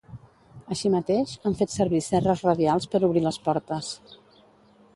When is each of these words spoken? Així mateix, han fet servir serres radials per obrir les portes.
Així 0.75 0.89
mateix, 0.93 1.33
han 1.49 1.57
fet 1.59 1.73
servir 1.75 2.01
serres 2.05 2.41
radials 2.47 2.89
per 2.95 3.03
obrir 3.09 3.25
les 3.27 3.39
portes. 3.49 3.91